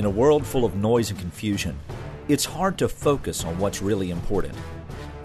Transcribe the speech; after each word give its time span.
In 0.00 0.06
a 0.06 0.08
world 0.08 0.46
full 0.46 0.64
of 0.64 0.76
noise 0.76 1.10
and 1.10 1.18
confusion, 1.20 1.78
it's 2.26 2.46
hard 2.46 2.78
to 2.78 2.88
focus 2.88 3.44
on 3.44 3.58
what's 3.58 3.82
really 3.82 4.10
important. 4.10 4.56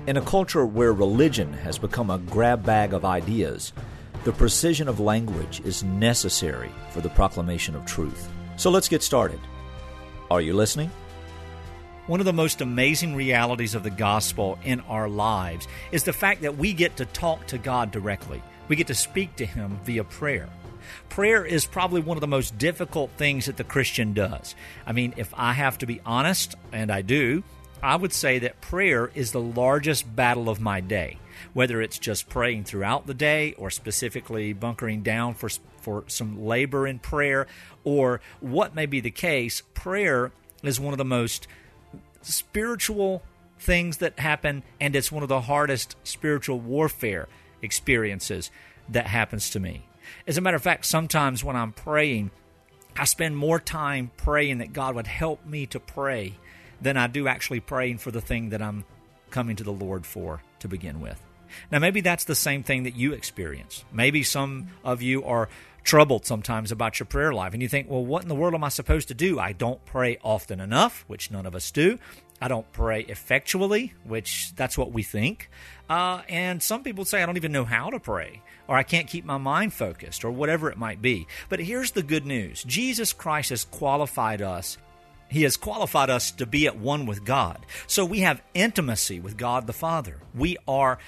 In 0.06 0.18
a 0.18 0.22
culture 0.22 0.66
where 0.66 0.92
religion 0.92 1.54
has 1.54 1.78
become 1.78 2.10
a 2.10 2.18
grab 2.18 2.66
bag 2.66 2.92
of 2.92 3.06
ideas, 3.06 3.72
the 4.26 4.34
precision 4.34 4.90
of 4.90 5.00
language 5.00 5.62
is 5.64 5.86
necessary 5.86 6.72
for 6.90 7.00
the 7.00 7.08
proclamation 7.08 7.74
of 7.74 7.86
truth. 7.86 8.30
So 8.58 8.70
let's 8.70 8.90
get 8.90 9.02
started. 9.02 9.40
Are 10.30 10.42
you 10.42 10.54
listening? 10.54 10.92
One 12.08 12.20
of 12.20 12.26
the 12.26 12.34
most 12.34 12.60
amazing 12.60 13.16
realities 13.16 13.76
of 13.76 13.84
the 13.84 13.90
gospel 13.90 14.60
in 14.66 14.82
our 14.82 15.08
lives 15.08 15.70
is 15.94 16.04
the 16.04 16.12
fact 16.12 16.42
that 16.42 16.58
we 16.58 16.74
get 16.74 16.98
to 16.98 17.06
talk 17.06 17.48
to 17.48 17.58
God 17.58 17.92
directly. 17.92 18.44
We 18.68 18.76
get 18.76 18.88
to 18.88 18.94
speak 18.94 19.38
to 19.38 19.46
Him 19.46 19.80
via 19.86 20.04
prayer. 20.04 20.50
Prayer 21.10 21.46
is 21.46 21.66
probably 21.66 22.02
one 22.02 22.18
of 22.18 22.22
the 22.22 22.28
most 22.28 22.58
difficult 22.58 23.12
things 23.18 23.46
that 23.46 23.58
the 23.58 23.64
Christian 23.64 24.14
does. 24.14 24.56
I 24.86 24.92
mean, 24.92 25.14
if 25.18 25.34
I 25.36 25.54
have 25.54 25.78
to 25.80 25.86
be 25.86 26.02
honest, 26.06 26.56
and 26.72 26.92
I 26.92 27.02
do, 27.02 27.44
I 27.82 27.96
would 27.96 28.14
say 28.14 28.40
that 28.40 28.62
prayer 28.62 29.12
is 29.14 29.32
the 29.32 29.42
largest 29.42 30.16
battle 30.16 30.50
of 30.50 30.60
my 30.60 30.82
day. 30.82 31.20
Whether 31.54 31.82
it's 31.82 32.00
just 32.00 32.30
praying 32.30 32.64
throughout 32.64 33.08
the 33.08 33.14
day 33.14 33.54
or 33.58 33.70
specifically 33.70 34.54
bunkering 34.54 35.04
down 35.04 35.36
for, 35.36 35.50
for 35.82 36.04
some 36.08 36.46
labor 36.46 36.88
in 36.88 37.00
prayer 37.00 37.48
or 37.84 38.22
what 38.40 38.74
may 38.74 38.86
be 38.86 39.02
the 39.02 39.12
case, 39.12 39.62
prayer 39.74 40.32
is 40.64 40.80
one 40.80 40.94
of 40.94 40.98
the 40.98 41.06
most 41.06 41.48
spiritual 42.22 43.22
things 43.60 43.98
that 43.98 44.20
happen, 44.20 44.64
and 44.82 44.96
it's 44.96 45.12
one 45.12 45.24
of 45.24 45.30
the 45.30 45.42
hardest 45.42 45.96
spiritual 46.04 46.60
warfare 46.60 47.28
experiences 47.62 48.52
that 48.90 49.08
happens 49.08 49.50
to 49.52 49.60
me. 49.60 49.86
As 50.28 50.38
a 50.38 50.42
matter 50.42 50.58
of 50.58 50.64
fact, 50.64 50.86
sometimes 50.86 51.44
when 51.44 51.56
I'm 51.56 51.72
praying, 51.72 52.32
I 52.98 53.06
spend 53.06 53.38
more 53.38 53.60
time 53.60 54.12
praying 54.18 54.60
that 54.60 54.74
God 54.74 54.96
would 54.96 55.08
help 55.08 55.46
me 55.46 55.66
to 55.68 55.80
pray 55.80 56.34
than 56.82 56.98
I 56.98 57.08
do 57.08 57.28
actually 57.28 57.60
praying 57.60 57.98
for 57.98 58.12
the 58.12 58.22
thing 58.22 58.50
that 58.50 58.62
I'm 58.62 58.86
coming 59.32 59.56
to 59.58 59.64
the 59.64 59.72
Lord 59.72 60.06
for 60.06 60.42
to 60.60 60.68
begin 60.68 61.02
with. 61.02 61.22
Now, 61.72 61.80
maybe 61.80 62.02
that's 62.02 62.26
the 62.26 62.36
same 62.36 62.64
thing 62.64 62.84
that 62.84 62.96
you 62.96 63.14
experience. 63.14 63.84
Maybe 63.92 64.24
some 64.24 64.70
of 64.84 65.02
you 65.02 65.24
are 65.24 65.50
troubled 65.86 66.26
sometimes 66.26 66.72
about 66.72 67.00
your 67.00 67.06
prayer 67.06 67.32
life. 67.32 67.54
And 67.54 67.62
you 67.62 67.70
think, 67.70 67.90
well, 67.90 68.04
what 68.04 68.24
in 68.24 68.28
the 68.28 68.36
world 68.36 68.56
am 68.56 68.64
I 68.64 68.70
supposed 68.70 69.08
to 69.08 69.14
do? 69.14 69.40
I 69.40 69.54
don't 69.54 69.84
pray 69.86 70.18
often 70.24 70.60
enough, 70.60 71.06
which 71.08 71.32
none 71.32 71.46
of 71.46 71.56
us 71.56 71.72
do. 71.72 72.00
I 72.42 72.50
don't 72.50 72.70
pray 72.74 73.02
effectually, 73.02 73.94
which 74.04 74.54
that's 74.56 74.78
what 74.78 74.92
we 74.92 75.04
think. 75.04 75.50
Uh, 75.90 76.22
and 76.28 76.62
some 76.62 76.84
people 76.84 77.06
say, 77.06 77.24
I 77.24 77.26
don't 77.26 77.38
even 77.38 77.54
know 77.54 77.64
how 77.64 77.92
to 77.92 78.00
pray, 78.00 78.42
or 78.68 78.76
I 78.76 78.84
can't 78.84 79.08
keep 79.08 79.24
my 79.24 79.38
mind 79.38 79.74
focused, 79.74 80.26
or 80.26 80.32
whatever 80.32 80.70
it 80.70 80.78
might 80.78 81.02
be. 81.02 81.28
But 81.48 81.60
here's 81.60 81.92
the 81.92 82.04
good 82.04 82.26
news 82.26 82.64
Jesus 82.64 83.14
Christ 83.14 83.52
has 83.52 83.64
qualified 83.64 84.42
us. 84.42 84.78
He 85.30 85.44
has 85.44 85.56
qualified 85.58 86.10
us 86.10 86.32
to 86.32 86.46
be 86.46 86.68
at 86.68 86.78
one 86.78 87.06
with 87.06 87.24
God. 87.24 87.66
So 87.88 88.06
we 88.06 88.20
have 88.20 88.44
intimacy 88.54 89.20
with 89.20 89.38
God 89.38 89.66
the 89.66 89.74
Father. 89.74 90.20
We 90.36 90.58
are 90.68 91.00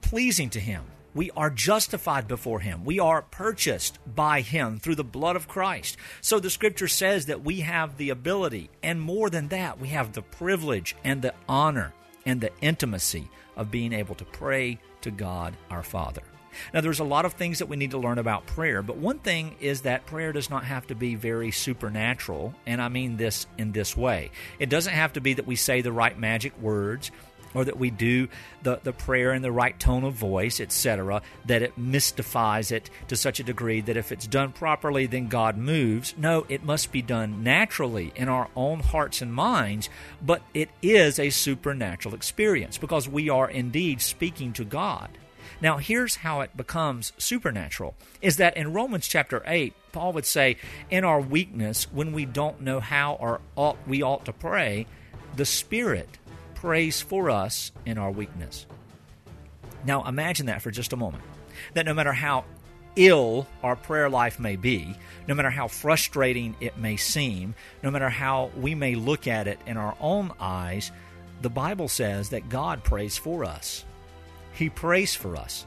pleasing 0.00 0.50
to 0.50 0.60
Him. 0.60 0.84
We 1.16 1.30
are 1.30 1.48
justified 1.48 2.28
before 2.28 2.60
Him. 2.60 2.84
We 2.84 3.00
are 3.00 3.22
purchased 3.22 3.98
by 4.14 4.42
Him 4.42 4.78
through 4.78 4.96
the 4.96 5.02
blood 5.02 5.34
of 5.34 5.48
Christ. 5.48 5.96
So 6.20 6.38
the 6.38 6.50
scripture 6.50 6.88
says 6.88 7.26
that 7.26 7.42
we 7.42 7.60
have 7.60 7.96
the 7.96 8.10
ability, 8.10 8.68
and 8.82 9.00
more 9.00 9.30
than 9.30 9.48
that, 9.48 9.80
we 9.80 9.88
have 9.88 10.12
the 10.12 10.20
privilege 10.20 10.94
and 11.04 11.22
the 11.22 11.32
honor 11.48 11.94
and 12.26 12.42
the 12.42 12.52
intimacy 12.60 13.30
of 13.56 13.70
being 13.70 13.94
able 13.94 14.14
to 14.16 14.26
pray 14.26 14.78
to 15.00 15.10
God 15.10 15.56
our 15.70 15.82
Father. 15.82 16.22
Now, 16.74 16.82
there's 16.82 17.00
a 17.00 17.04
lot 17.04 17.24
of 17.24 17.32
things 17.32 17.60
that 17.60 17.68
we 17.68 17.76
need 17.76 17.92
to 17.92 17.98
learn 17.98 18.18
about 18.18 18.46
prayer, 18.46 18.82
but 18.82 18.98
one 18.98 19.18
thing 19.18 19.56
is 19.60 19.82
that 19.82 20.06
prayer 20.06 20.32
does 20.32 20.50
not 20.50 20.64
have 20.64 20.86
to 20.88 20.94
be 20.94 21.14
very 21.14 21.50
supernatural, 21.50 22.54
and 22.66 22.80
I 22.80 22.88
mean 22.88 23.16
this 23.16 23.46
in 23.56 23.72
this 23.72 23.96
way. 23.96 24.30
It 24.58 24.68
doesn't 24.68 24.92
have 24.92 25.14
to 25.14 25.20
be 25.22 25.34
that 25.34 25.46
we 25.46 25.56
say 25.56 25.80
the 25.80 25.92
right 25.92 26.18
magic 26.18 26.58
words 26.60 27.10
or 27.56 27.64
that 27.64 27.78
we 27.78 27.90
do 27.90 28.28
the, 28.62 28.78
the 28.82 28.92
prayer 28.92 29.32
in 29.32 29.40
the 29.40 29.50
right 29.50 29.80
tone 29.80 30.04
of 30.04 30.12
voice, 30.12 30.60
etc., 30.60 31.22
that 31.46 31.62
it 31.62 31.78
mystifies 31.78 32.70
it 32.70 32.90
to 33.08 33.16
such 33.16 33.40
a 33.40 33.44
degree 33.44 33.80
that 33.80 33.96
if 33.96 34.12
it's 34.12 34.26
done 34.26 34.52
properly, 34.52 35.06
then 35.06 35.28
God 35.28 35.56
moves. 35.56 36.14
No, 36.18 36.44
it 36.50 36.64
must 36.64 36.92
be 36.92 37.00
done 37.00 37.42
naturally 37.42 38.12
in 38.14 38.28
our 38.28 38.48
own 38.54 38.80
hearts 38.80 39.22
and 39.22 39.32
minds, 39.32 39.88
but 40.20 40.42
it 40.52 40.68
is 40.82 41.18
a 41.18 41.30
supernatural 41.30 42.14
experience 42.14 42.76
because 42.76 43.08
we 43.08 43.30
are 43.30 43.48
indeed 43.48 44.02
speaking 44.02 44.52
to 44.52 44.64
God. 44.64 45.08
Now, 45.58 45.78
here's 45.78 46.16
how 46.16 46.42
it 46.42 46.58
becomes 46.58 47.14
supernatural 47.16 47.94
is 48.20 48.36
that 48.36 48.58
in 48.58 48.74
Romans 48.74 49.08
chapter 49.08 49.42
8, 49.46 49.72
Paul 49.92 50.12
would 50.12 50.26
say, 50.26 50.58
In 50.90 51.04
our 51.04 51.22
weakness, 51.22 51.90
when 51.90 52.12
we 52.12 52.26
don't 52.26 52.60
know 52.60 52.80
how 52.80 53.14
or 53.14 53.40
ought, 53.56 53.78
we 53.86 54.02
ought 54.02 54.26
to 54.26 54.34
pray, 54.34 54.86
the 55.34 55.46
Spirit 55.46 56.18
prays 56.56 57.00
for 57.00 57.30
us 57.30 57.70
in 57.84 57.98
our 57.98 58.10
weakness. 58.10 58.66
Now, 59.84 60.04
imagine 60.04 60.46
that 60.46 60.62
for 60.62 60.70
just 60.70 60.92
a 60.92 60.96
moment. 60.96 61.22
That 61.74 61.86
no 61.86 61.94
matter 61.94 62.12
how 62.12 62.44
ill 62.96 63.46
our 63.62 63.76
prayer 63.76 64.08
life 64.08 64.40
may 64.40 64.56
be, 64.56 64.96
no 65.28 65.34
matter 65.34 65.50
how 65.50 65.68
frustrating 65.68 66.56
it 66.60 66.78
may 66.78 66.96
seem, 66.96 67.54
no 67.82 67.90
matter 67.90 68.08
how 68.08 68.50
we 68.56 68.74
may 68.74 68.94
look 68.94 69.26
at 69.26 69.46
it 69.46 69.60
in 69.66 69.76
our 69.76 69.96
own 70.00 70.32
eyes, 70.40 70.90
the 71.42 71.50
Bible 71.50 71.88
says 71.88 72.30
that 72.30 72.48
God 72.48 72.82
prays 72.82 73.16
for 73.16 73.44
us. 73.44 73.84
He 74.52 74.70
prays 74.70 75.14
for 75.14 75.36
us. 75.36 75.66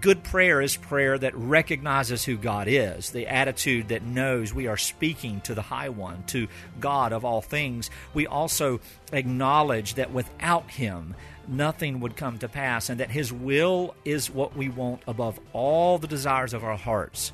Good 0.00 0.24
prayer 0.24 0.60
is 0.60 0.76
prayer 0.76 1.16
that 1.16 1.36
recognizes 1.36 2.24
who 2.24 2.36
God 2.36 2.66
is, 2.68 3.10
the 3.10 3.28
attitude 3.28 3.88
that 3.88 4.02
knows 4.02 4.52
we 4.52 4.66
are 4.66 4.76
speaking 4.76 5.40
to 5.42 5.54
the 5.54 5.62
High 5.62 5.88
One, 5.88 6.24
to 6.24 6.48
God 6.80 7.12
of 7.12 7.24
all 7.24 7.40
things. 7.40 7.90
We 8.12 8.26
also 8.26 8.80
acknowledge 9.12 9.94
that 9.94 10.12
without 10.12 10.68
Him, 10.68 11.14
nothing 11.46 12.00
would 12.00 12.16
come 12.16 12.38
to 12.38 12.48
pass, 12.48 12.90
and 12.90 12.98
that 12.98 13.12
His 13.12 13.32
will 13.32 13.94
is 14.04 14.30
what 14.30 14.56
we 14.56 14.68
want 14.68 15.02
above 15.06 15.38
all 15.52 15.98
the 15.98 16.08
desires 16.08 16.54
of 16.54 16.64
our 16.64 16.76
hearts. 16.76 17.32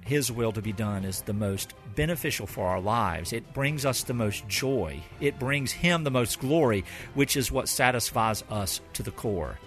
His 0.00 0.32
will 0.32 0.52
to 0.52 0.62
be 0.62 0.72
done 0.72 1.04
is 1.04 1.20
the 1.20 1.34
most 1.34 1.74
beneficial 1.94 2.46
for 2.46 2.68
our 2.68 2.80
lives. 2.80 3.34
It 3.34 3.52
brings 3.52 3.84
us 3.84 4.02
the 4.02 4.14
most 4.14 4.48
joy. 4.48 5.02
It 5.20 5.38
brings 5.38 5.72
Him 5.72 6.04
the 6.04 6.10
most 6.10 6.40
glory, 6.40 6.86
which 7.12 7.36
is 7.36 7.52
what 7.52 7.68
satisfies 7.68 8.42
us 8.48 8.80
to 8.94 9.02
the 9.02 9.10
core. 9.10 9.58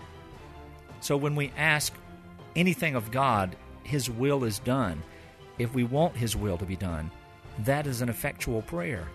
So 1.02 1.16
when 1.18 1.36
we 1.36 1.52
ask 1.56 1.94
anything 2.56 2.96
of 2.96 3.12
God, 3.12 3.56
His 3.84 4.10
will 4.10 4.44
is 4.44 4.60
done. 4.60 5.02
If 5.58 5.74
we 5.74 5.84
want 5.84 6.16
His 6.16 6.36
will 6.36 6.58
to 6.58 6.66
be 6.66 6.76
done, 6.76 7.12
that 7.60 7.88
is 7.88 8.02
an 8.02 8.10
effectual 8.10 8.62
prayer. 8.64 9.08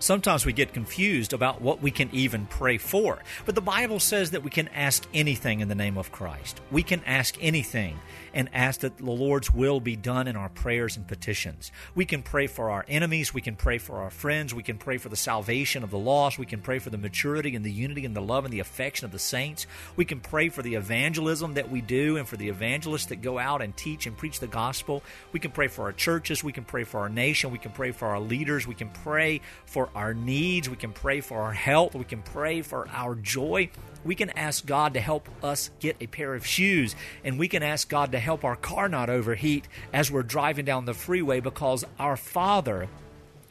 Sometimes 0.00 0.46
we 0.46 0.54
get 0.54 0.72
confused 0.72 1.34
about 1.34 1.60
what 1.60 1.82
we 1.82 1.90
can 1.90 2.08
even 2.12 2.46
pray 2.46 2.78
for. 2.78 3.18
But 3.44 3.54
the 3.54 3.60
Bible 3.60 4.00
says 4.00 4.30
that 4.30 4.42
we 4.42 4.48
can 4.48 4.68
ask 4.68 5.06
anything 5.12 5.60
in 5.60 5.68
the 5.68 5.74
name 5.74 5.98
of 5.98 6.10
Christ. 6.10 6.58
We 6.70 6.82
can 6.82 7.04
ask 7.04 7.36
anything 7.38 7.98
and 8.32 8.48
ask 8.54 8.80
that 8.80 8.96
the 8.96 9.04
Lord's 9.04 9.52
will 9.52 9.78
be 9.78 9.96
done 9.96 10.26
in 10.26 10.36
our 10.36 10.48
prayers 10.48 10.96
and 10.96 11.06
petitions. 11.06 11.70
We 11.94 12.06
can 12.06 12.22
pray 12.22 12.46
for 12.46 12.70
our 12.70 12.86
enemies. 12.88 13.34
We 13.34 13.42
can 13.42 13.56
pray 13.56 13.76
for 13.76 13.96
our 13.96 14.08
friends. 14.08 14.54
We 14.54 14.62
can 14.62 14.78
pray 14.78 14.96
for 14.96 15.10
the 15.10 15.16
salvation 15.16 15.84
of 15.84 15.90
the 15.90 15.98
lost. 15.98 16.38
We 16.38 16.46
can 16.46 16.62
pray 16.62 16.78
for 16.78 16.88
the 16.88 16.96
maturity 16.96 17.54
and 17.54 17.64
the 17.64 17.70
unity 17.70 18.06
and 18.06 18.16
the 18.16 18.22
love 18.22 18.46
and 18.46 18.54
the 18.54 18.60
affection 18.60 19.04
of 19.04 19.12
the 19.12 19.18
saints. 19.18 19.66
We 19.96 20.06
can 20.06 20.20
pray 20.20 20.48
for 20.48 20.62
the 20.62 20.76
evangelism 20.76 21.54
that 21.54 21.70
we 21.70 21.82
do 21.82 22.16
and 22.16 22.26
for 22.26 22.38
the 22.38 22.48
evangelists 22.48 23.06
that 23.06 23.20
go 23.20 23.38
out 23.38 23.60
and 23.60 23.76
teach 23.76 24.06
and 24.06 24.16
preach 24.16 24.40
the 24.40 24.46
gospel. 24.46 25.02
We 25.32 25.40
can 25.40 25.50
pray 25.50 25.68
for 25.68 25.82
our 25.82 25.92
churches. 25.92 26.42
We 26.42 26.52
can 26.52 26.64
pray 26.64 26.84
for 26.84 27.00
our 27.00 27.10
nation. 27.10 27.50
We 27.50 27.58
can 27.58 27.72
pray 27.72 27.90
for 27.90 28.08
our 28.08 28.20
leaders. 28.20 28.66
We 28.66 28.74
can 28.74 28.88
pray 28.88 29.42
for 29.66 29.89
our 29.94 30.14
needs. 30.14 30.68
We 30.68 30.76
can 30.76 30.92
pray 30.92 31.20
for 31.20 31.38
our 31.40 31.52
health. 31.52 31.94
We 31.94 32.04
can 32.04 32.22
pray 32.22 32.62
for 32.62 32.88
our 32.88 33.14
joy. 33.14 33.70
We 34.04 34.14
can 34.14 34.30
ask 34.30 34.64
God 34.64 34.94
to 34.94 35.00
help 35.00 35.28
us 35.42 35.70
get 35.78 35.96
a 36.00 36.06
pair 36.06 36.34
of 36.34 36.46
shoes. 36.46 36.96
And 37.24 37.38
we 37.38 37.48
can 37.48 37.62
ask 37.62 37.88
God 37.88 38.12
to 38.12 38.18
help 38.18 38.44
our 38.44 38.56
car 38.56 38.88
not 38.88 39.10
overheat 39.10 39.68
as 39.92 40.10
we're 40.10 40.22
driving 40.22 40.64
down 40.64 40.84
the 40.84 40.94
freeway 40.94 41.40
because 41.40 41.84
our 41.98 42.16
Father, 42.16 42.88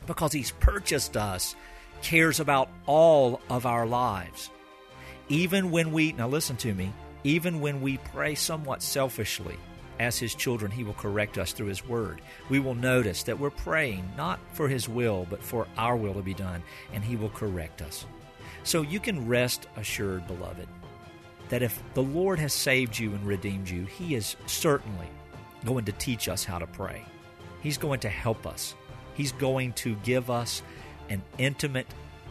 because 0.07 0.33
He's 0.33 0.51
purchased 0.51 1.15
us, 1.15 1.55
cares 2.01 2.39
about 2.39 2.69
all 2.85 3.41
of 3.49 3.65
our 3.65 3.85
lives. 3.85 4.49
Even 5.27 5.69
when 5.69 5.91
we, 5.91 6.13
now 6.13 6.27
listen 6.27 6.57
to 6.57 6.73
me, 6.73 6.93
even 7.23 7.59
when 7.59 7.81
we 7.81 7.97
pray 7.97 8.33
somewhat 8.33 8.81
selfishly, 8.81 9.57
as 9.99 10.17
His 10.17 10.33
children, 10.33 10.71
He 10.71 10.83
will 10.83 10.93
correct 10.93 11.37
us 11.37 11.51
through 11.51 11.67
His 11.67 11.85
Word. 11.85 12.21
We 12.49 12.59
will 12.59 12.75
notice 12.75 13.23
that 13.23 13.37
we're 13.37 13.49
praying 13.49 14.09
not 14.17 14.39
for 14.53 14.67
His 14.67 14.87
will, 14.87 15.27
but 15.29 15.43
for 15.43 15.67
our 15.77 15.95
will 15.95 16.13
to 16.13 16.21
be 16.21 16.33
done, 16.33 16.63
and 16.93 17.03
He 17.03 17.15
will 17.15 17.29
correct 17.29 17.81
us. 17.81 18.05
So 18.63 18.81
you 18.81 18.99
can 18.99 19.27
rest 19.27 19.67
assured, 19.77 20.27
beloved, 20.27 20.67
that 21.49 21.61
if 21.61 21.81
the 21.93 22.03
Lord 22.03 22.39
has 22.39 22.53
saved 22.53 22.97
you 22.97 23.11
and 23.11 23.25
redeemed 23.25 23.69
you, 23.69 23.85
He 23.85 24.15
is 24.15 24.35
certainly 24.45 25.07
going 25.65 25.85
to 25.85 25.91
teach 25.93 26.29
us 26.29 26.43
how 26.43 26.59
to 26.59 26.67
pray. 26.67 27.03
He's 27.61 27.77
going 27.77 27.99
to 28.01 28.09
help 28.09 28.47
us. 28.47 28.75
He's 29.13 29.33
going 29.33 29.73
to 29.73 29.95
give 29.97 30.29
us 30.29 30.61
an 31.09 31.21
intimate, 31.37 31.87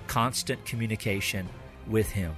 constant 0.06 0.64
communication 0.64 1.48
with 1.86 2.10
Him. 2.10 2.34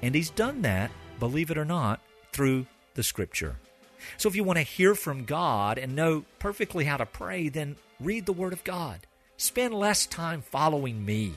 And 0.00 0.14
He's 0.14 0.30
done 0.30 0.62
that, 0.62 0.90
believe 1.20 1.50
it 1.50 1.58
or 1.58 1.64
not, 1.64 2.00
through 2.32 2.66
the 2.94 3.02
Scripture. 3.02 3.56
So 4.16 4.28
if 4.28 4.36
you 4.36 4.44
want 4.44 4.58
to 4.58 4.64
hear 4.64 4.94
from 4.94 5.24
God 5.24 5.78
and 5.78 5.94
know 5.94 6.24
perfectly 6.38 6.84
how 6.84 6.96
to 6.96 7.06
pray, 7.06 7.48
then 7.48 7.76
read 8.00 8.26
the 8.26 8.32
Word 8.32 8.52
of 8.52 8.64
God. 8.64 9.06
Spend 9.36 9.74
less 9.74 10.06
time 10.06 10.42
following 10.42 11.04
me 11.04 11.34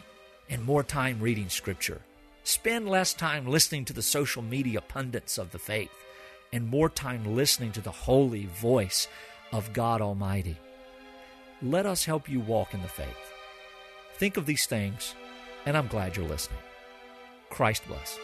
and 0.50 0.64
more 0.64 0.84
time 0.84 1.20
reading 1.20 1.50
Scripture. 1.50 2.02
Spend 2.44 2.88
less 2.88 3.14
time 3.14 3.48
listening 3.48 3.86
to 3.86 3.94
the 3.94 4.02
social 4.02 4.42
media 4.42 4.82
pundits 4.82 5.38
of 5.38 5.52
the 5.52 5.60
faith 5.60 6.06
and 6.54 6.68
more 6.68 6.90
time 6.90 7.36
listening 7.36 7.72
to 7.72 7.82
the 7.82 7.92
holy 7.92 8.46
voice 8.46 9.08
of 9.52 9.74
God 9.74 10.02
Almighty. 10.02 10.58
Let 11.62 11.86
us 11.86 12.06
help 12.06 12.30
you 12.30 12.40
walk 12.40 12.74
in 12.74 12.82
the 12.82 12.88
faith. 12.88 13.08
Think 14.16 14.38
of 14.38 14.46
these 14.46 14.66
things, 14.66 15.16
and 15.66 15.76
I'm 15.76 15.88
glad 15.88 16.16
you're 16.16 16.28
listening. 16.28 16.60
Christ 17.50 17.88
bless. 17.88 18.20